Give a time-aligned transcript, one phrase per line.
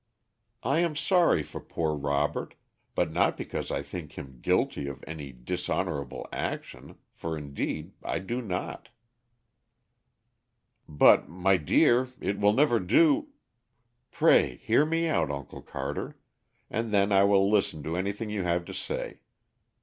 [0.63, 2.55] "I am sorry for poor Robert,
[2.95, 8.41] but not because I think him guilty of any dishonorable action, for indeed I do
[8.41, 8.89] not."
[10.89, 13.27] "But, my dear, it will never do"
[14.11, 16.17] "Pray hear me out, Uncle Carter,
[16.67, 19.19] and then I will listen to anything you have to say.